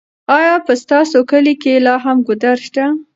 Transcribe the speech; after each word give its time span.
ایا 0.37 0.53
په 0.65 0.73
ستاسو 0.81 1.19
کلي 1.31 1.55
کې 1.61 1.73
لا 1.85 1.95
هم 2.05 2.17
ګودر 2.27 2.57
شته؟ 2.67 2.85